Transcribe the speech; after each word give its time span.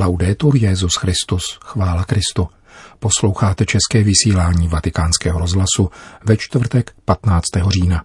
Laudetur 0.00 0.56
Jezus 0.56 0.94
Christus, 0.94 1.58
chvála 1.64 2.04
Kristu. 2.04 2.48
Posloucháte 2.98 3.64
české 3.66 4.02
vysílání 4.02 4.68
Vatikánského 4.68 5.38
rozhlasu 5.38 5.90
ve 6.24 6.36
čtvrtek 6.36 6.92
15. 7.04 7.44
října. 7.68 8.04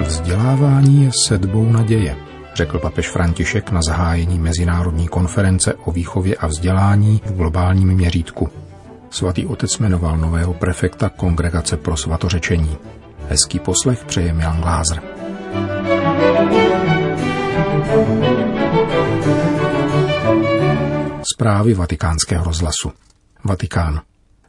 Vzdělávání 0.00 1.04
je 1.04 1.10
sedbou 1.26 1.72
naděje, 1.72 2.16
řekl 2.54 2.78
papež 2.78 3.08
František 3.08 3.70
na 3.70 3.80
zahájení 3.82 4.38
mezinárodní 4.38 5.08
konference 5.08 5.74
o 5.74 5.92
výchově 5.92 6.36
a 6.36 6.46
vzdělání 6.46 7.20
v 7.26 7.32
globálním 7.32 7.88
měřítku. 7.88 8.65
Svatý 9.10 9.46
otec 9.46 9.78
jmenoval 9.78 10.16
nového 10.16 10.54
prefekta 10.54 11.08
Kongregace 11.08 11.76
pro 11.76 11.96
svatořečení. 11.96 12.76
Hezký 13.28 13.58
poslech 13.58 14.04
přeje 14.04 14.32
Milan 14.32 14.60
Glázer. 14.60 15.02
Zprávy 21.34 21.74
vatikánského 21.74 22.44
rozhlasu. 22.44 22.92
Vatikán. 23.44 24.00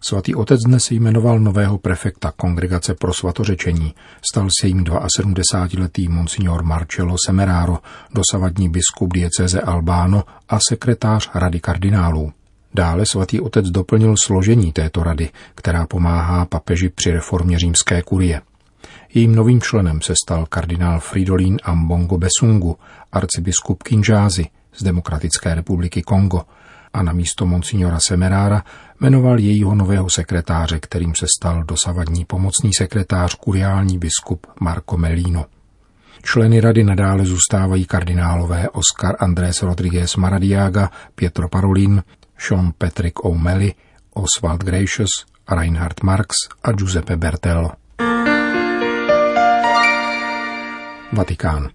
Svatý 0.01 0.35
otec 0.35 0.59
dnes 0.65 0.91
jmenoval 0.91 1.39
nového 1.39 1.77
prefekta 1.77 2.31
Kongregace 2.31 2.93
pro 2.93 3.13
svatořečení. 3.13 3.93
Stal 4.31 4.47
se 4.61 4.67
jim 4.67 4.83
72-letý 4.83 6.07
monsignor 6.07 6.63
Marcello 6.63 7.15
Semeraro, 7.25 7.77
dosavadní 8.13 8.69
biskup 8.69 9.13
dieceze 9.13 9.61
Albano 9.61 10.23
a 10.49 10.57
sekretář 10.69 11.29
Rady 11.35 11.59
kardinálů. 11.59 12.31
Dále 12.77 13.03
svatý 13.11 13.41
otec 13.41 13.65
doplnil 13.69 14.15
složení 14.23 14.71
této 14.71 15.03
rady, 15.03 15.29
která 15.55 15.87
pomáhá 15.87 16.45
papeži 16.45 16.89
při 16.89 17.11
reformě 17.11 17.59
římské 17.59 18.01
kurie. 18.01 18.41
Jejím 19.13 19.35
novým 19.35 19.61
členem 19.61 20.01
se 20.01 20.13
stal 20.23 20.45
kardinál 20.45 20.99
Fridolin 20.99 21.57
Ambongo 21.63 22.17
Besungu, 22.17 22.77
arcibiskup 23.11 23.83
Kinžázy 23.83 24.45
z 24.75 24.83
Demokratické 24.83 25.55
republiky 25.55 26.01
Kongo 26.01 26.41
a 26.93 27.03
na 27.03 27.13
místo 27.13 27.45
monsignora 27.45 27.99
Semerára 27.99 28.63
jmenoval 28.99 29.39
jejího 29.39 29.75
nového 29.75 30.09
sekretáře, 30.09 30.79
kterým 30.79 31.15
se 31.15 31.25
stal 31.37 31.63
dosavadní 31.63 32.25
pomocný 32.25 32.73
sekretář 32.77 33.35
kuriální 33.35 33.97
biskup 33.97 34.47
Marco 34.61 34.97
Melino. 34.97 35.45
Členy 36.23 36.61
rady 36.61 36.83
nadále 36.83 37.25
zůstávají 37.25 37.85
kardinálové 37.85 38.69
Oscar 38.69 39.15
Andrés 39.19 39.61
Rodriguez 39.61 40.15
Maradiaga, 40.15 40.89
Pietro 41.15 41.49
Parolin, 41.49 42.03
Sean 42.37 42.73
Patrick 42.77 43.25
O'Malley, 43.25 43.73
Oswald 44.13 44.63
Gracious, 44.63 45.09
Reinhard 45.49 46.03
Marx 46.03 46.35
a 46.63 46.71
Giuseppe 46.71 47.17
Bertello. 47.17 47.71
Vatikán. 51.13 51.69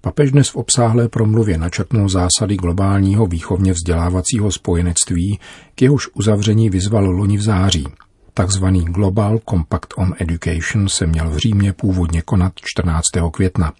Papež 0.00 0.32
dnes 0.32 0.48
v 0.48 0.56
obsáhlé 0.56 1.08
promluvě 1.08 1.58
načrtnul 1.58 2.08
zásady 2.08 2.56
globálního 2.56 3.26
výchovně 3.26 3.72
vzdělávacího 3.72 4.52
spojenectví, 4.52 5.38
k 5.74 5.82
jehož 5.82 6.08
uzavření 6.14 6.70
vyzval 6.70 7.10
loni 7.10 7.36
v 7.36 7.42
září. 7.42 7.86
Takzvaný 8.34 8.84
Global 8.84 9.38
Compact 9.50 9.88
on 9.96 10.14
Education 10.18 10.88
se 10.88 11.06
měl 11.06 11.30
v 11.30 11.36
Římě 11.36 11.72
původně 11.72 12.22
konat 12.22 12.52
14. 12.56 13.04
května. 13.32 13.72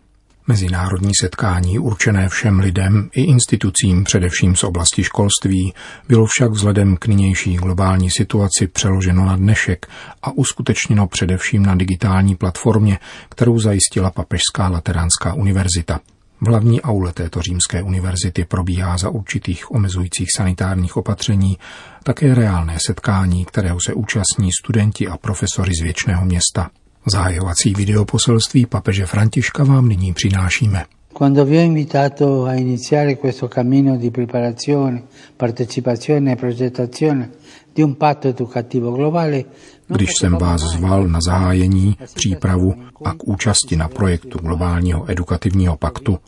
Mezinárodní 0.48 1.10
setkání 1.20 1.78
určené 1.78 2.28
všem 2.28 2.60
lidem 2.60 3.10
i 3.12 3.22
institucím, 3.22 4.04
především 4.04 4.56
z 4.56 4.64
oblasti 4.64 5.05
školství, 5.05 5.74
bylo 6.08 6.27
však 6.27 6.50
vzhledem 6.50 6.96
k 6.96 7.06
nynější 7.06 7.56
globální 7.56 8.10
situaci 8.10 8.66
přeloženo 8.66 9.24
na 9.24 9.36
dnešek 9.36 9.86
a 10.22 10.30
uskutečněno 10.30 11.06
především 11.06 11.62
na 11.62 11.74
digitální 11.74 12.36
platformě, 12.36 12.98
kterou 13.28 13.58
zajistila 13.58 14.10
Papežská 14.10 14.68
lateránská 14.68 15.34
univerzita. 15.34 16.00
V 16.40 16.48
hlavní 16.48 16.83
aule 16.83 17.12
této 17.12 17.42
římské 17.42 17.83
univerzity 17.83 18.44
probíhá 18.44 18.98
za 18.98 19.08
určitých 19.11 19.70
omezujících 19.70 20.28
sanitárních 20.36 20.96
opatření 20.96 21.58
také 22.02 22.34
reálné 22.34 22.78
setkání, 22.86 23.44
kterého 23.44 23.78
se 23.86 23.94
účastní 23.94 24.50
studenti 24.62 25.08
a 25.08 25.17
profesory 25.17 25.73
z 25.80 25.83
věčného 25.83 26.24
města. 26.24 26.70
Zahajovací 27.07 27.75
videoposelství 27.75 28.67
papeže 28.67 29.07
Františka 29.07 29.64
vám 29.64 29.89
nyní 29.89 30.13
přinášíme. 30.13 30.85
Quando 31.19 31.45
vi 31.45 31.57
ho 31.57 31.63
invitato 31.63 32.45
a 32.45 32.55
iniziare 32.55 33.17
questo 33.17 33.48
cammino 33.48 33.97
di 33.97 34.11
preparazione, 34.11 35.03
partecipazione 35.36 36.33
e 36.33 36.36
progettazione 36.36 37.31
di 37.75 37.83
un 37.83 37.95
patto 37.95 38.29
educativo 38.29 38.92
globale, 38.92 39.45
když 39.89 40.11
jsem 40.19 40.33
vás 40.33 40.61
zval 40.61 41.09
na 41.09 41.19
zahájení, 41.27 41.97
přípravu 42.14 42.75
a 43.05 43.15
k 43.15 43.29
účasti 43.29 43.77
na 43.77 43.89
projektu 43.89 44.39
globálního 44.39 45.11
edukativního 45.11 45.77
paktu, 45.77 46.19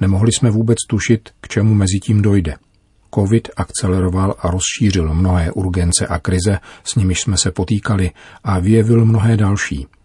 nemohli 0.00 0.32
jsme 0.32 0.50
vůbec 0.50 0.76
tušit, 0.88 1.28
k 1.40 1.48
čemu 1.48 1.74
mezi 1.74 1.98
tím 2.02 2.22
dojde. 2.22 2.56
Covid 3.14 3.48
akceleroval 3.56 4.34
a 4.38 4.50
rozšířil 4.50 5.14
mnohé 5.14 5.52
urgence 5.52 6.06
a 6.06 6.18
krize, 6.18 6.58
s 6.84 6.94
nimiž 6.94 7.20
jsme 7.20 7.36
se 7.36 7.50
potýkali 7.50 8.10
a 8.44 8.58
vyjevil 8.58 9.04
mnohé 9.04 9.36
další– 9.36 9.86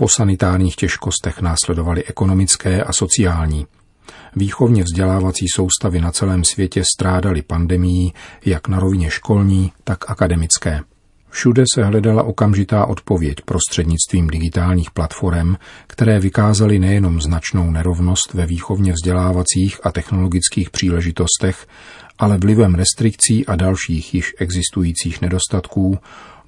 po 0.00 0.08
sanitárních 0.08 0.76
těžkostech 0.76 1.40
následovaly 1.40 2.04
ekonomické 2.04 2.82
a 2.82 2.92
sociální. 2.92 3.66
Výchovně 4.36 4.82
vzdělávací 4.82 5.46
soustavy 5.54 6.00
na 6.00 6.12
celém 6.12 6.44
světě 6.44 6.82
strádaly 6.96 7.42
pandemií 7.42 8.14
jak 8.44 8.68
na 8.68 8.80
rovině 8.80 9.10
školní, 9.10 9.72
tak 9.84 10.10
akademické. 10.10 10.80
Všude 11.30 11.64
se 11.74 11.84
hledala 11.84 12.22
okamžitá 12.22 12.86
odpověď 12.86 13.36
prostřednictvím 13.44 14.26
digitálních 14.26 14.90
platform, 14.90 15.54
které 15.86 16.20
vykázaly 16.20 16.78
nejenom 16.78 17.20
značnou 17.20 17.70
nerovnost 17.70 18.34
ve 18.34 18.46
výchovně 18.46 18.92
vzdělávacích 18.92 19.80
a 19.82 19.92
technologických 19.92 20.70
příležitostech, 20.70 21.66
ale 22.18 22.38
vlivem 22.38 22.74
restrikcí 22.74 23.46
a 23.46 23.56
dalších 23.56 24.14
již 24.14 24.34
existujících 24.38 25.20
nedostatků 25.20 25.98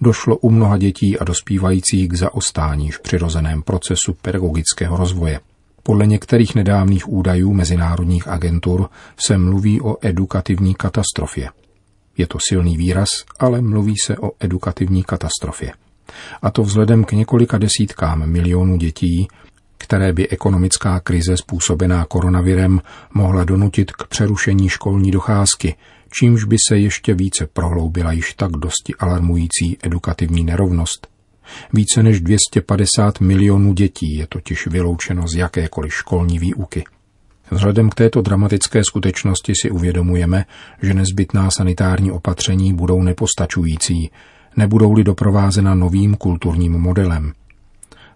došlo 0.01 0.37
u 0.37 0.51
mnoha 0.51 0.79
dětí 0.79 1.19
a 1.19 1.25
dospívajících 1.25 2.09
k 2.09 2.15
zaostání 2.15 2.91
v 2.91 3.01
přirozeném 3.01 3.63
procesu 3.63 4.17
pedagogického 4.23 4.97
rozvoje. 4.97 5.41
Podle 5.83 6.07
některých 6.07 6.55
nedávných 6.55 7.09
údajů 7.09 7.53
mezinárodních 7.53 8.29
agentur 8.29 8.89
se 9.17 9.39
mluví 9.39 9.81
o 9.81 9.97
edukativní 10.01 10.75
katastrofě. 10.75 11.49
Je 12.17 12.27
to 12.27 12.39
silný 12.49 12.77
výraz, 12.77 13.09
ale 13.39 13.61
mluví 13.61 13.95
se 14.05 14.19
o 14.19 14.31
edukativní 14.41 15.05
katastrofě. 15.05 15.73
A 16.43 16.51
to 16.51 16.63
vzhledem 16.63 17.05
k 17.05 17.13
několika 17.13 17.59
desítkám 17.59 18.27
milionů 18.27 18.77
dětí, 18.77 19.29
které 19.79 20.13
by 20.13 20.29
ekonomická 20.29 21.01
krize 21.01 21.37
způsobená 21.37 22.05
koronavirem 22.05 22.81
mohla 23.15 23.45
donutit 23.45 23.93
k 23.93 24.07
přerušení 24.07 24.69
školní 24.69 25.11
docházky, 25.11 25.75
čímž 26.19 26.45
by 26.45 26.57
se 26.69 26.79
ještě 26.79 27.15
více 27.15 27.47
prohloubila 27.47 28.13
již 28.13 28.35
tak 28.35 28.51
dosti 28.51 28.95
alarmující 28.99 29.79
edukativní 29.83 30.45
nerovnost. 30.45 31.07
Více 31.73 32.03
než 32.03 32.21
250 32.21 33.21
milionů 33.21 33.73
dětí 33.73 34.15
je 34.15 34.27
totiž 34.27 34.67
vyloučeno 34.67 35.29
z 35.29 35.35
jakékoliv 35.35 35.95
školní 35.95 36.39
výuky. 36.39 36.85
Vzhledem 37.51 37.91
k 37.91 37.95
této 37.95 38.23
dramatické 38.23 38.85
skutečnosti 38.85 39.53
si 39.63 39.71
uvědomujeme, 39.71 40.45
že 40.83 40.95
nezbytná 40.95 41.51
sanitární 41.51 42.11
opatření 42.11 42.75
budou 42.75 43.03
nepostačující, 43.03 44.11
nebudou-li 44.57 45.05
doprovázena 45.05 45.75
novým 45.75 46.15
kulturním 46.15 46.73
modelem. 46.73 47.33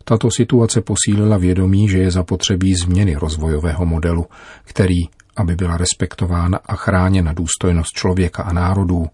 Tato 0.04 0.30
situace 0.30 0.80
posílila 0.80 1.36
vědomí, 1.36 1.88
že 1.88 1.98
je 1.98 2.10
zapotřebí 2.10 2.74
změny 2.74 3.14
rozvojového 3.14 3.86
modelu, 3.86 4.26
který, 4.64 5.02
aby 5.36 5.56
byla 5.56 5.76
respektována 5.76 6.58
a 6.66 6.76
chráněna 6.76 7.32
důstojnost 7.32 7.92
člověka 7.92 8.42
a 8.42 8.52
národů, 8.52 9.06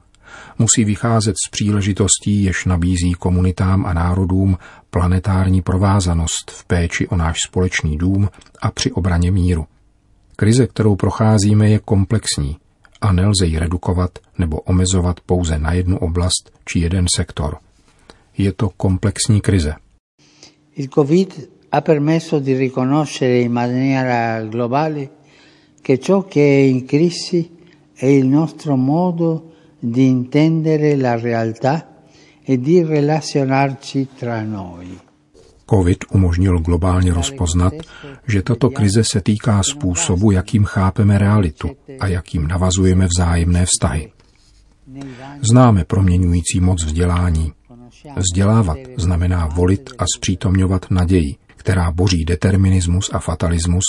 musí 0.58 0.84
vycházet 0.84 1.34
z 1.46 1.50
příležitostí, 1.50 2.44
jež 2.44 2.64
nabízí 2.64 3.12
komunitám 3.12 3.86
a 3.86 3.92
národům 3.92 4.58
planetární 4.91 5.62
provázanost 5.62 6.50
v 6.50 6.65
péči 6.65 7.08
o 7.08 7.16
náš 7.16 7.36
společný 7.47 7.98
dům 7.98 8.28
a 8.62 8.70
při 8.70 8.92
obraně 8.92 9.30
míru. 9.30 9.66
Krize, 10.42 10.66
kterou 10.66 10.97
procházíme, 10.97 11.71
je 11.71 11.78
komplexní 11.78 12.56
a 13.00 13.12
nelze 13.12 13.47
ji 13.47 13.59
redukovat 13.59 14.18
nebo 14.39 14.60
omezovat 14.60 15.21
pouze 15.21 15.59
na 15.59 15.72
jednu 15.72 15.98
oblast 15.98 16.50
či 16.65 16.78
jeden 16.78 17.06
sektor. 17.16 17.56
Je 18.39 18.53
to 18.53 18.71
komplexní 18.77 19.41
krize. 19.41 19.74
Il 20.74 20.89
Covid 20.89 21.48
ha 21.71 21.80
permesso 21.80 22.41
di 22.41 22.54
riconoscere 22.54 23.41
in 23.41 23.53
maniera 23.53 24.42
globale 24.44 25.10
che 25.83 25.98
ciò 25.98 26.22
che 26.22 26.41
è 26.41 26.62
in 26.66 26.86
crisi 26.86 27.50
è 27.94 28.06
il 28.06 28.27
nostro 28.27 28.77
modo 28.77 29.53
di 29.78 30.06
intendere 30.06 30.97
la 30.97 31.16
realtà 31.21 32.03
e 32.42 32.59
di 32.59 32.83
relazionarci 32.83 34.09
tra 34.18 34.42
noi. 34.42 35.11
COVID 35.74 36.04
umožnil 36.10 36.59
globálně 36.59 37.15
rozpoznat, 37.15 37.72
že 38.28 38.42
tato 38.42 38.71
krize 38.71 39.04
se 39.04 39.21
týká 39.21 39.63
způsobu, 39.63 40.30
jakým 40.30 40.65
chápeme 40.65 41.19
realitu 41.19 41.71
a 42.01 42.07
jakým 42.07 42.48
navazujeme 42.48 43.07
vzájemné 43.07 43.66
vztahy. 43.66 44.13
Známe 45.51 45.84
proměňující 45.84 46.60
moc 46.60 46.84
vzdělání. 46.84 47.53
Vzdělávat 48.16 48.78
znamená 48.97 49.47
volit 49.47 49.91
a 49.98 50.04
zpřítomňovat 50.16 50.91
naději, 50.91 51.36
která 51.57 51.91
boří 51.91 52.25
determinismus 52.25 53.10
a 53.13 53.18
fatalismus, 53.18 53.84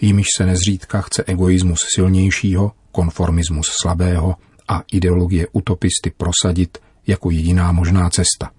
jimiž 0.00 0.26
se 0.36 0.46
nezřídka 0.46 1.00
chce 1.00 1.24
egoismus 1.26 1.86
silnějšího, 1.94 2.72
konformismus 2.92 3.68
slabého 3.82 4.34
a 4.68 4.82
ideologie 4.92 5.46
utopisty 5.52 6.12
prosadit 6.16 6.78
jako 7.06 7.30
jediná 7.30 7.72
možná 7.72 8.10
cesta. 8.10 8.50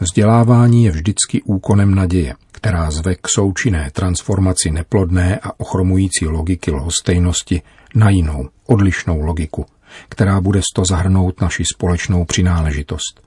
Vzdělávání 0.00 0.84
je 0.84 0.90
vždycky 0.90 1.42
úkonem 1.42 1.94
naděje, 1.94 2.34
která 2.52 2.90
zve 2.90 3.14
k 3.14 3.28
součinné 3.34 3.90
transformaci 3.92 4.70
neplodné 4.70 5.38
a 5.42 5.60
ochromující 5.60 6.26
logiky 6.26 6.70
lhostejnosti 6.70 7.62
na 7.94 8.10
jinou, 8.10 8.48
odlišnou 8.66 9.20
logiku, 9.20 9.66
která 10.08 10.40
bude 10.40 10.60
sto 10.72 10.82
zahrnout 10.88 11.40
naši 11.40 11.64
společnou 11.74 12.24
přináležitost. 12.24 13.20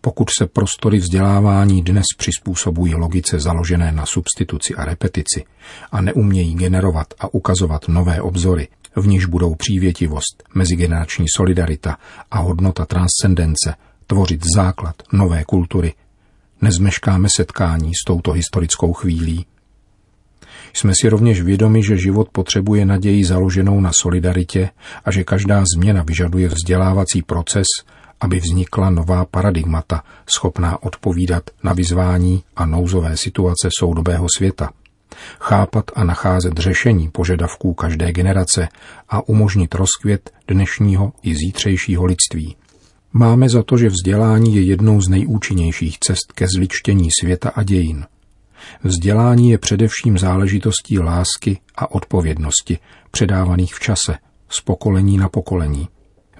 Pokud 0.00 0.28
se 0.38 0.46
prostory 0.46 0.98
vzdělávání 0.98 1.82
dnes 1.82 2.04
přizpůsobují 2.18 2.94
logice 2.94 3.40
založené 3.40 3.92
na 3.92 4.06
substituci 4.06 4.74
a 4.74 4.84
repetici 4.84 5.44
a 5.92 6.00
neumějí 6.00 6.54
generovat 6.54 7.06
a 7.20 7.34
ukazovat 7.34 7.88
nové 7.88 8.20
obzory, 8.20 8.68
v 8.96 9.06
níž 9.06 9.26
budou 9.26 9.54
přívětivost, 9.54 10.42
mezigenerační 10.54 11.26
solidarita 11.36 11.96
a 12.30 12.38
hodnota 12.38 12.86
transcendence 12.86 13.74
tvořit 14.08 14.44
základ 14.56 14.94
nové 15.12 15.44
kultury, 15.44 15.94
nezmeškáme 16.60 17.28
setkání 17.36 17.92
s 17.94 18.04
touto 18.06 18.32
historickou 18.32 18.92
chvílí. 18.92 19.46
Jsme 20.72 20.92
si 21.00 21.08
rovněž 21.08 21.42
vědomi, 21.42 21.82
že 21.82 21.98
život 21.98 22.28
potřebuje 22.32 22.86
naději 22.86 23.24
založenou 23.24 23.80
na 23.80 23.90
solidaritě 23.92 24.70
a 25.04 25.10
že 25.10 25.24
každá 25.24 25.64
změna 25.74 26.02
vyžaduje 26.02 26.48
vzdělávací 26.48 27.22
proces, 27.22 27.66
aby 28.20 28.40
vznikla 28.40 28.90
nová 28.90 29.24
paradigmata, 29.24 30.02
schopná 30.36 30.82
odpovídat 30.82 31.42
na 31.62 31.72
vyzvání 31.72 32.42
a 32.56 32.66
nouzové 32.66 33.16
situace 33.16 33.68
soudobého 33.78 34.26
světa, 34.36 34.70
chápat 35.40 35.84
a 35.94 36.04
nacházet 36.04 36.58
řešení 36.58 37.10
požadavků 37.10 37.74
každé 37.74 38.12
generace 38.12 38.68
a 39.08 39.28
umožnit 39.28 39.74
rozkvět 39.74 40.30
dnešního 40.48 41.12
i 41.22 41.34
zítřejšího 41.34 42.04
lidství. 42.04 42.56
Máme 43.12 43.48
za 43.48 43.62
to, 43.62 43.78
že 43.78 43.88
vzdělání 43.88 44.56
je 44.56 44.62
jednou 44.62 45.00
z 45.00 45.08
nejúčinnějších 45.08 45.98
cest 45.98 46.32
ke 46.32 46.46
zličtění 46.56 47.08
světa 47.20 47.48
a 47.48 47.62
dějin. 47.62 48.06
Vzdělání 48.84 49.50
je 49.50 49.58
především 49.58 50.18
záležitostí 50.18 50.98
lásky 50.98 51.58
a 51.76 51.90
odpovědnosti, 51.90 52.78
předávaných 53.10 53.74
v 53.74 53.80
čase, 53.80 54.18
z 54.48 54.60
pokolení 54.60 55.16
na 55.16 55.28
pokolení. 55.28 55.88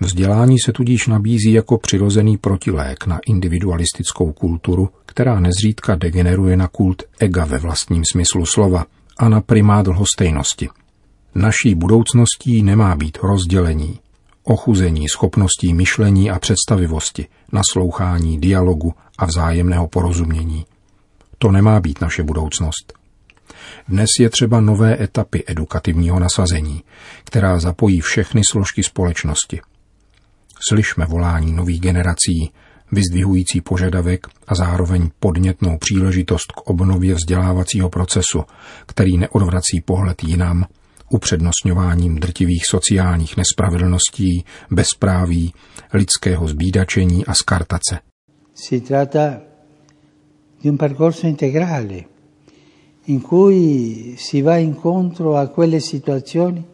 Vzdělání 0.01 0.57
se 0.59 0.73
tudíž 0.73 1.07
nabízí 1.07 1.53
jako 1.53 1.79
přirozený 1.79 2.37
protilék 2.37 3.07
na 3.07 3.21
individualistickou 3.27 4.33
kulturu, 4.33 4.89
která 5.07 5.41
nezřídka 5.41 5.95
degeneruje 5.95 6.57
na 6.57 6.69
kult 6.69 7.03
ega 7.19 7.45
ve 7.45 7.59
vlastním 7.59 8.03
smyslu 8.13 8.47
slova 8.47 8.87
a 9.19 9.29
na 9.29 9.41
primát 9.41 9.87
lhostejnosti. 9.87 10.69
Naší 11.35 11.75
budoucností 11.75 12.63
nemá 12.63 12.97
být 12.97 13.19
rozdělení, 13.23 13.99
ochuzení 14.49 15.09
schopností 15.09 15.75
myšlení 15.75 16.31
a 16.31 16.39
představivosti, 16.39 17.27
naslouchání, 17.53 18.41
dialogu 18.41 18.95
a 19.19 19.27
vzájemného 19.27 19.89
porozumění. 19.89 20.67
To 21.39 21.53
nemá 21.53 21.81
být 21.81 22.01
naše 22.01 22.23
budoucnost. 22.23 22.93
Dnes 23.89 24.09
je 24.21 24.31
třeba 24.31 24.61
nové 24.61 25.03
etapy 25.03 25.45
edukativního 25.47 26.21
nasazení, 26.21 26.83
která 27.25 27.59
zapojí 27.59 28.01
všechny 28.01 28.43
složky 28.51 28.83
společnosti. 28.83 29.61
Slyšme 30.69 31.07
volání 31.07 31.53
nových 31.53 31.81
generací, 31.81 32.53
vyzdvihující 32.93 33.61
požadavek 33.61 34.27
a 34.49 34.55
zároveň 34.55 35.11
podnětnou 35.21 35.79
příležitost 35.79 36.53
k 36.53 36.61
obnově 36.71 37.15
vzdělávacího 37.15 37.91
procesu, 37.91 38.45
který 38.87 39.19
neodvrací 39.19 39.81
pohled 39.85 40.25
jinam 40.25 40.67
upřednostňováním 41.11 42.15
drtivých 42.19 42.67
sociálních 42.67 43.37
nespravedlností, 43.37 44.45
bezpráví, 44.71 45.53
lidského 45.93 46.49
zbídačení 46.49 47.27
a 47.27 47.35
skartace. 47.35 47.99
Si 48.55 48.81
tratta 48.81 49.41
di 50.63 50.71
un 50.71 50.77
percorso 50.77 51.27
integrale 51.27 52.05
in 53.07 53.21
cui 53.21 54.17
si 54.19 54.43
va 54.43 54.57
incontro 54.57 55.37
a 55.37 55.47
quelle 55.47 55.81
situazioni 55.81 56.65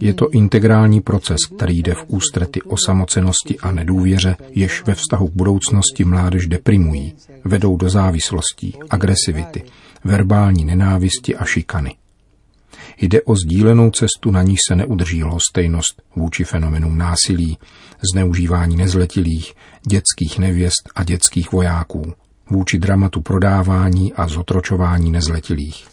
je 0.00 0.14
to 0.14 0.30
integrální 0.30 1.00
proces, 1.00 1.36
který 1.56 1.82
jde 1.82 1.94
v 1.94 2.04
ústrety 2.08 2.62
osamocenosti 2.62 3.58
a 3.58 3.72
nedůvěře, 3.72 4.36
jež 4.50 4.84
ve 4.86 4.94
vztahu 4.94 5.28
k 5.28 5.32
budoucnosti 5.32 6.04
mládež 6.04 6.46
deprimují, 6.46 7.14
vedou 7.44 7.76
do 7.76 7.90
závislostí, 7.90 8.74
agresivity, 8.90 9.62
verbální 10.04 10.64
nenávisti 10.64 11.36
a 11.36 11.44
šikany. 11.44 11.94
Jde 13.00 13.22
o 13.22 13.36
sdílenou 13.36 13.90
cestu, 13.90 14.30
na 14.30 14.42
níž 14.42 14.60
se 14.68 14.76
neudrží 14.76 15.24
lhostejnost 15.24 16.02
vůči 16.16 16.44
fenomenům 16.44 16.98
násilí, 16.98 17.58
zneužívání 18.12 18.76
nezletilých, 18.76 19.54
dětských 19.88 20.38
nevěst 20.38 20.90
a 20.94 21.04
dětských 21.04 21.52
vojáků, 21.52 22.14
vůči 22.50 22.78
dramatu 22.78 23.20
prodávání 23.20 24.12
a 24.12 24.28
zotročování 24.28 25.10
nezletilých. 25.10 25.86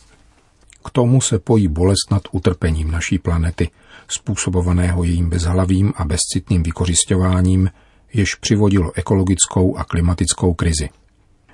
K 0.86 0.90
tomu 0.90 1.22
se 1.22 1.40
pojí 1.40 1.68
bolest 1.68 2.12
nad 2.12 2.22
utrpením 2.32 2.92
naší 2.92 3.20
planety, 3.20 3.70
způsobovaného 4.08 5.04
jejím 5.04 5.30
bezhlavým 5.30 5.94
a 5.96 6.06
bezcitným 6.06 6.64
vykořišťováním, 6.64 7.70
jež 8.14 8.36
přivodilo 8.36 8.92
ekologickou 8.96 9.78
a 9.78 9.84
klimatickou 9.84 10.54
krizi. 10.54 10.90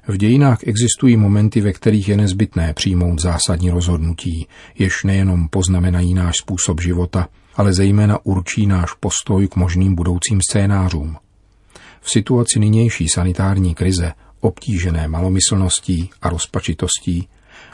V 0.08 0.18
dějinách 0.18 0.60
existují 0.68 1.18
momenty, 1.18 1.62
ve 1.62 1.74
kterých 1.74 2.10
je 2.10 2.18
nezbytné 2.18 2.74
přijmout 2.74 3.22
zásadní 3.22 3.70
rozhodnutí, 3.70 4.48
jež 4.80 5.04
nejenom 5.04 5.48
poznamenají 5.48 6.14
náš 6.14 6.38
způsob 6.38 6.82
života, 6.82 7.28
ale 7.56 7.74
zejména 7.74 8.26
určí 8.26 8.68
náš 8.68 8.94
postoj 8.94 9.48
k 9.48 9.56
možným 9.56 9.96
budoucím 9.96 10.40
scénářům. 10.50 11.18
V 12.02 12.12
situaci 12.12 12.60
nynější 12.60 13.08
sanitární 13.10 13.76
krize, 13.76 14.14
obtížené 14.40 15.08
malomyslností 15.08 16.10
a 16.22 16.30
rozpačitostí, 16.30 17.28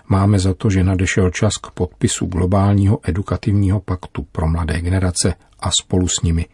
máme 0.07 0.39
za 0.39 0.53
to, 0.53 0.69
že 0.69 0.83
nadešel 0.83 1.29
čas 1.29 1.51
k 1.61 1.71
podpisu 1.71 2.25
globálního 2.25 2.99
edukativního 3.03 3.79
paktu 3.79 4.27
pro 4.31 4.47
mladé 4.47 4.81
generace 4.81 5.33
a 5.59 5.69
spolu 5.81 6.07
s 6.07 6.21
nimi, 6.23 6.45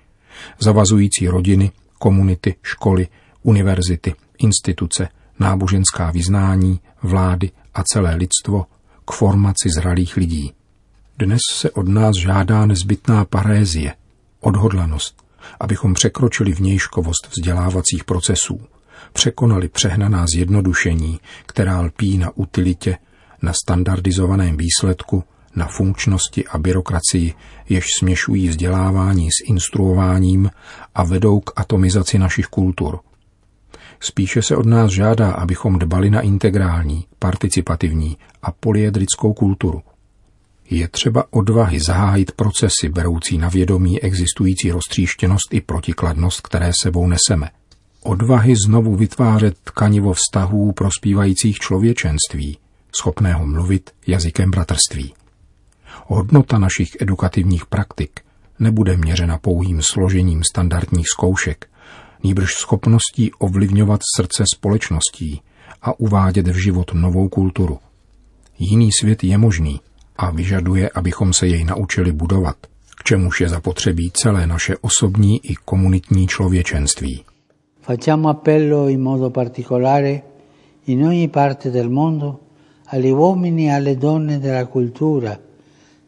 zavazující 0.60 1.28
rodiny, 1.28 1.72
komunity, 2.00 2.56
školy, 2.64 3.08
univerzity, 3.44 4.14
instituce, 4.38 5.08
náboženská 5.39 6.12
vyznání, 6.12 6.79
vlády 7.03 7.51
a 7.74 7.84
celé 7.84 8.15
lidstvo 8.15 8.65
k 9.05 9.12
formaci 9.12 9.69
zralých 9.75 10.17
lidí. 10.17 10.53
Dnes 11.19 11.39
se 11.53 11.72
od 11.72 11.88
nás 11.88 12.15
žádá 12.15 12.65
nezbytná 12.65 13.25
parézie, 13.25 13.93
odhodlanost, 14.39 15.24
abychom 15.60 15.93
překročili 15.93 16.51
vnějškovost 16.53 17.29
vzdělávacích 17.31 18.03
procesů, 18.03 18.62
překonali 19.13 19.67
přehnaná 19.69 20.25
zjednodušení, 20.36 21.19
která 21.46 21.81
lpí 21.81 22.17
na 22.17 22.31
utilitě, 22.36 22.98
na 23.41 23.53
standardizovaném 23.63 24.58
výsledku, 24.58 25.24
na 25.55 25.65
funkčnosti 25.65 26.48
a 26.48 26.58
byrokracii, 26.58 27.34
jež 27.69 27.86
směšují 28.00 28.48
vzdělávání 28.48 29.29
s 29.31 29.50
instruováním 29.50 30.51
a 30.96 31.03
vedou 31.03 31.39
k 31.39 31.51
atomizaci 31.55 32.19
našich 32.19 32.48
kultur– 32.48 33.00
Spíše 34.00 34.41
se 34.41 34.56
od 34.56 34.65
nás 34.65 34.91
žádá, 34.91 35.32
abychom 35.32 35.79
dbali 35.79 36.10
na 36.10 36.22
integrální, 36.22 37.06
participativní 37.20 38.18
a 38.41 38.51
polyedrickou 38.51 39.34
kulturu. 39.34 39.82
Je 40.70 40.88
třeba 40.88 41.24
odvahy 41.29 41.79
zahájit 41.79 42.32
procesy 42.32 42.89
beroucí 42.89 43.38
na 43.38 43.50
vědomí 43.50 44.01
existující 44.01 44.72
roztříštěnost 44.72 45.53
i 45.53 45.62
protikladnost, 45.62 46.41
které 46.41 46.72
sebou 46.82 47.08
neseme. 47.08 47.50
Odvahy 48.03 48.56
znovu 48.68 48.96
vytvářet 48.96 49.58
tkanivo 49.63 50.13
vztahů 50.13 50.72
prospívajících 50.72 51.58
člověčenství, 51.58 52.58
schopného 52.96 53.48
mluvit 53.48 53.91
jazykem 54.08 54.51
bratrství. 54.51 55.13
Hodnota 56.08 56.58
našich 56.58 56.89
edukativních 57.00 57.65
praktik 57.65 58.20
nebude 58.60 58.98
měřena 58.98 59.38
pouhým 59.38 59.82
složením 59.82 60.41
standardních 60.51 61.06
zkoušek, 61.13 61.70
nýbrž 62.24 62.54
schopností 62.54 63.32
ovlivňovat 63.40 64.00
srdce 64.16 64.44
společností 64.56 65.42
a 65.82 66.00
uvádět 66.00 66.48
v 66.48 66.64
život 66.64 66.92
novou 66.94 67.30
kulturu. 67.30 67.80
Jiný 68.60 68.90
svět 69.00 69.24
je 69.24 69.38
možný 69.38 69.82
a 70.18 70.32
vyžaduje, 70.32 70.90
abychom 70.90 71.34
se 71.34 71.48
jej 71.48 71.64
naučili 71.64 72.12
budovat, 72.12 72.56
k 73.00 73.04
čemuž 73.04 73.42
je 73.42 73.50
zapotřebí 73.50 74.12
celé 74.12 74.48
naše 74.48 74.78
osobní 74.78 75.46
i 75.46 75.56
komunitní 75.56 76.28
člověčenství. 76.28 77.24
Facciamo 77.82 78.30
appello 78.30 78.88
in 78.88 79.02
modo 79.02 79.30
particolare 79.30 80.22
in 80.86 81.06
ogni 81.06 81.28
parte 81.28 81.72
del 81.72 81.90
mondo 81.90 82.40
agli 82.88 83.12
uomini 83.12 83.68
e 83.68 83.74
alle 83.74 83.96
donne 83.96 84.40
della 84.40 84.66
cultura, 84.66 85.38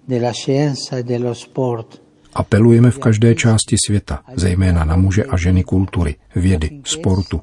della 0.08 0.32
scienza 0.32 0.98
e 0.98 1.04
dello 1.04 1.34
sport– 1.34 2.02
Apelujeme 2.34 2.92
v 2.92 3.00
každé 3.00 3.36
části 3.36 3.76
světa, 3.86 4.20
zejména 4.36 4.86
na 4.86 4.96
muže 4.96 5.24
a 5.24 5.38
ženy 5.38 5.64
kultury, 5.64 6.16
vědy, 6.36 6.82
sportu, 6.84 7.42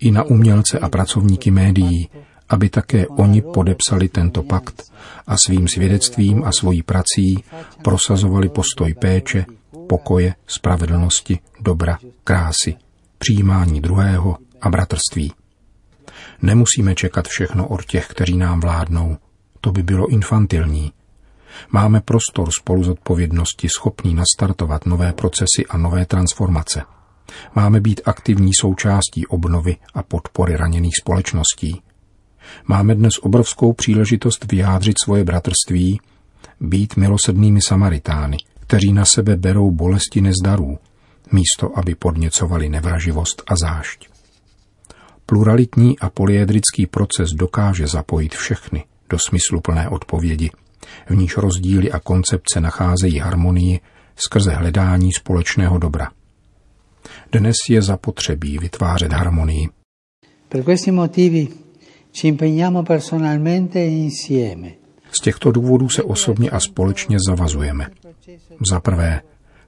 i 0.00 0.10
na 0.10 0.22
umělce 0.22 0.78
a 0.78 0.88
pracovníky 0.88 1.50
médií, 1.50 2.08
aby 2.48 2.68
také 2.68 3.06
oni 3.06 3.42
podepsali 3.42 4.08
tento 4.08 4.42
pakt 4.42 4.92
a 5.26 5.36
svým 5.36 5.68
svědectvím 5.68 6.44
a 6.44 6.52
svojí 6.52 6.82
prací 6.82 7.44
prosazovali 7.82 8.48
postoj 8.48 8.94
péče, 8.94 9.46
pokoje, 9.88 10.34
spravedlnosti, 10.46 11.38
dobra, 11.60 11.98
krásy, 12.24 12.74
přijímání 13.18 13.80
druhého 13.80 14.36
a 14.60 14.70
bratrství. 14.70 15.32
Nemusíme 16.42 16.94
čekat 16.94 17.28
všechno 17.28 17.68
od 17.68 17.84
těch, 17.84 18.06
kteří 18.08 18.36
nám 18.36 18.60
vládnou. 18.60 19.16
To 19.60 19.72
by 19.72 19.82
bylo 19.82 20.08
infantilní. 20.08 20.92
Máme 21.70 22.00
prostor 22.00 22.50
spolu 22.50 22.82
zodpovědnosti 22.84 23.68
schopný 23.68 24.14
nastartovat 24.14 24.86
nové 24.86 25.12
procesy 25.12 25.66
a 25.70 25.78
nové 25.78 26.06
transformace. 26.06 26.82
Máme 27.54 27.80
být 27.80 28.00
aktivní 28.04 28.50
součástí 28.60 29.26
obnovy 29.26 29.76
a 29.94 30.02
podpory 30.02 30.56
raněných 30.56 30.96
společností. 31.00 31.82
Máme 32.64 32.94
dnes 32.94 33.12
obrovskou 33.22 33.72
příležitost 33.72 34.52
vyjádřit 34.52 34.96
svoje 35.04 35.24
bratrství, 35.24 36.00
být 36.60 36.96
milosednými 36.96 37.60
Samaritány, 37.68 38.36
kteří 38.60 38.92
na 38.92 39.04
sebe 39.04 39.36
berou 39.36 39.70
bolesti 39.70 40.20
nezdarů, 40.20 40.78
místo 41.32 41.78
aby 41.78 41.94
podněcovali 41.94 42.68
nevraživost 42.68 43.42
a 43.46 43.54
zášť. 43.62 44.08
Pluralitní 45.26 45.98
a 45.98 46.10
polyedrický 46.10 46.86
proces 46.86 47.30
dokáže 47.30 47.86
zapojit 47.86 48.34
všechny 48.34 48.84
do 49.10 49.18
smysluplné 49.18 49.88
odpovědi, 49.88 50.50
v 51.08 51.16
níž 51.16 51.36
rozdíly 51.36 51.92
a 51.92 52.00
koncepce 52.00 52.60
nacházejí 52.60 53.18
harmonii 53.18 53.80
skrze 54.16 54.50
hledání 54.50 55.12
společného 55.12 55.78
dobra. 55.78 56.10
Dnes 57.32 57.56
je 57.68 57.82
zapotřebí 57.82 58.58
vytvářet 58.58 59.12
harmonii. 59.12 59.68
Per 60.48 60.64
questi 60.64 60.90
motivi 60.90 61.48
ci 62.12 62.28
impegniamo 62.28 62.82
personalmente 62.82 63.78
e 63.78 63.88
insieme. 63.88 64.70
Z 65.12 65.20
těchto 65.20 65.52
důvodů 65.52 65.88
se 65.88 66.02
osobně 66.02 66.50
a 66.50 66.60
společně 66.60 67.16
zavazujeme. 67.28 67.86
Za 68.70 68.80
prvé, 68.80 69.20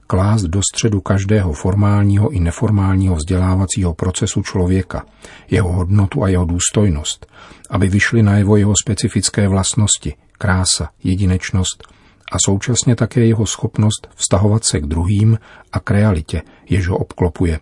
klást 0.07 0.43
do 0.43 0.61
středu 0.73 1.01
každého 1.01 1.53
formálního 1.53 2.29
i 2.29 2.39
neformálního 2.39 3.15
vzdělávacího 3.15 3.93
procesu 3.93 4.43
člověka, 4.43 5.05
jeho 5.51 5.71
hodnotu 5.71 6.23
a 6.23 6.27
jeho 6.27 6.45
důstojnost, 6.45 7.25
aby 7.69 7.87
vyšly 7.87 8.23
najevo 8.23 8.57
jeho 8.57 8.73
specifické 8.83 9.47
vlastnosti, 9.47 10.13
krása, 10.43 10.89
jedinečnost 11.03 11.83
a 12.31 12.35
současně 12.45 12.95
také 12.95 13.25
jeho 13.25 13.45
schopnost 13.45 14.07
vztahovat 14.15 14.63
se 14.63 14.79
k 14.79 14.85
druhým 14.85 15.39
a 15.71 15.79
k 15.79 15.91
realitě, 15.91 16.41
jež 16.69 16.87
ho 16.87 16.97
obklopuje, 16.97 17.59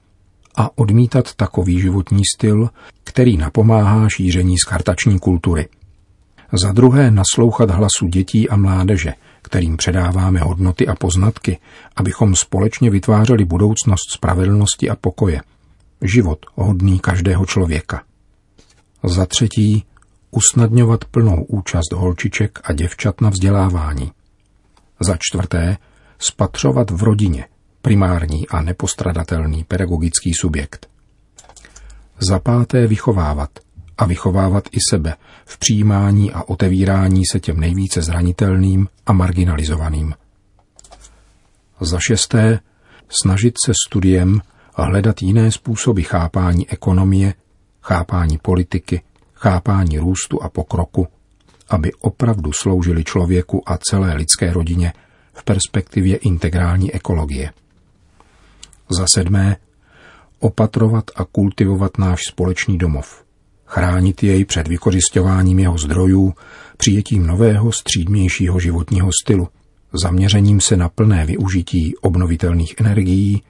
a 0.55 0.77
odmítat 0.77 1.33
takový 1.33 1.81
životní 1.81 2.21
styl, 2.35 2.69
který 3.03 3.37
napomáhá 3.37 4.09
šíření 4.09 4.57
skartační 4.57 5.19
kultury. 5.19 5.67
Za 6.53 6.71
druhé 6.71 7.11
naslouchat 7.11 7.69
hlasu 7.69 8.07
dětí 8.07 8.49
a 8.49 8.55
mládeže, 8.55 9.13
kterým 9.41 9.77
předáváme 9.77 10.39
hodnoty 10.39 10.87
a 10.87 10.95
poznatky, 10.95 11.59
abychom 11.95 12.35
společně 12.35 12.89
vytvářeli 12.89 13.45
budoucnost 13.45 14.11
spravedlnosti 14.11 14.89
a 14.89 14.95
pokoje. 14.95 15.41
Život 16.01 16.45
hodný 16.55 16.99
každého 16.99 17.45
člověka. 17.45 18.03
Za 19.03 19.25
třetí, 19.25 19.83
usnadňovat 20.31 21.05
plnou 21.05 21.43
účast 21.43 21.93
holčiček 21.93 22.59
a 22.63 22.73
děvčat 22.73 23.21
na 23.21 23.29
vzdělávání. 23.29 24.11
Za 24.99 25.17
čtvrté, 25.19 25.77
spatřovat 26.19 26.91
v 26.91 27.03
rodině 27.03 27.45
primární 27.81 28.47
a 28.47 28.61
nepostradatelný 28.61 29.63
pedagogický 29.63 30.33
subjekt. 30.33 30.87
Za 32.19 32.39
páté 32.39 32.87
vychovávat 32.87 33.49
a 33.97 34.05
vychovávat 34.05 34.63
i 34.71 34.77
sebe 34.89 35.15
v 35.45 35.57
přijímání 35.57 36.31
a 36.31 36.43
otevírání 36.43 37.23
se 37.31 37.39
těm 37.39 37.59
nejvíce 37.59 38.01
zranitelným 38.01 38.87
a 39.05 39.13
marginalizovaným. 39.13 40.13
Za 41.81 41.99
šesté, 42.07 42.59
snažit 43.09 43.53
se 43.65 43.71
studiem 43.87 44.41
a 44.75 44.83
hledat 44.83 45.21
jiné 45.21 45.51
způsoby 45.51 46.01
chápání 46.01 46.69
ekonomie, 46.69 47.33
chápání 47.81 48.37
politiky, 48.37 49.01
chápání 49.41 49.97
růstu 49.97 50.43
a 50.43 50.49
pokroku, 50.49 51.07
aby 51.69 51.93
opravdu 51.93 52.51
sloužili 52.53 53.03
člověku 53.03 53.69
a 53.69 53.77
celé 53.77 54.13
lidské 54.13 54.53
rodině 54.53 54.93
v 55.33 55.43
perspektivě 55.43 56.17
integrální 56.17 56.93
ekologie. 56.93 57.51
Za 58.89 59.05
sedmé, 59.13 59.57
opatrovat 60.39 61.05
a 61.15 61.25
kultivovat 61.25 61.97
náš 61.97 62.19
společný 62.27 62.77
domov. 62.77 63.23
Chránit 63.65 64.23
jej 64.23 64.45
před 64.45 64.67
vykořišťováním 64.67 65.59
jeho 65.59 65.77
zdrojů, 65.77 66.33
přijetím 66.77 67.27
nového 67.27 67.71
střídmějšího 67.71 68.59
životního 68.59 69.09
stylu, 69.23 69.47
zaměřením 69.93 70.61
se 70.61 70.77
na 70.77 70.89
plné 70.89 71.25
využití 71.25 71.95
obnovitelných 72.01 72.75
energií, 72.77 73.43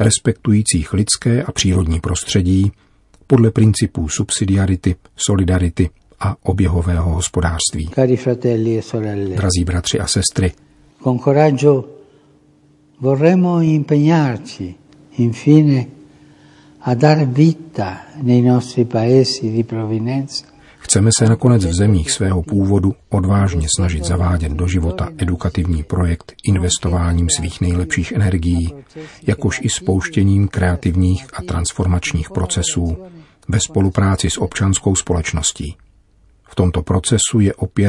respektujících 0.00 0.92
lidské 0.92 1.42
a 1.42 1.52
přírodní 1.52 2.00
prostředí, 2.00 2.72
podle 3.30 3.50
principů 3.50 4.08
subsidiarity, 4.08 4.96
solidarity 5.16 5.90
a 6.20 6.36
oběhového 6.42 7.10
hospodářství. 7.10 7.88
Cari 7.94 8.16
fratelli 8.16 8.78
e 8.78 8.82
sorelle, 8.82 9.36
Drazí 9.36 9.64
bratři 9.64 10.00
a 10.00 10.06
sestry, 10.06 10.52
con 11.02 11.18
coraggio 11.18 11.84
vorremmo 13.00 13.60
impegnarci 13.60 14.74
infine 15.18 15.86
a 16.80 16.94
dar 16.94 17.24
vita 17.24 18.00
nei 18.22 18.42
nostri 18.42 18.84
paesi 18.84 19.50
di 19.50 19.64
provenienza 19.64 20.50
chceme 20.90 21.10
se 21.18 21.24
nakonec 21.24 21.64
v 21.64 21.74
zemích 21.74 22.10
svého 22.10 22.42
původu 22.42 22.94
odvážně 23.08 23.66
snažit 23.76 24.04
zavádět 24.04 24.52
do 24.52 24.68
života 24.68 25.08
edukativní 25.18 25.82
projekt 25.82 26.32
investováním 26.44 27.28
svých 27.30 27.60
nejlepších 27.60 28.12
energií, 28.12 28.74
jakož 29.26 29.60
i 29.62 29.68
spouštěním 29.68 30.48
kreativních 30.48 31.26
a 31.34 31.42
transformačních 31.42 32.30
procesů 32.30 32.96
ve 33.48 33.60
spolupráci 33.60 34.30
s 34.30 34.38
občanskou 34.38 34.96
společností. 34.96 35.76
V 36.48 36.54
tomto 36.54 36.82
procesu 36.82 37.40
je 37.40 37.54
opět 37.54 37.70